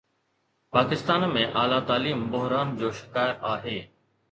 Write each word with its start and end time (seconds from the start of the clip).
پاڪستان 0.75 1.21
۾ 1.35 1.43
اعليٰ 1.65 1.79
تعليم 1.91 2.19
بحران 2.31 2.73
جو 2.79 2.91
شڪار 3.03 3.39
آهي. 3.55 3.79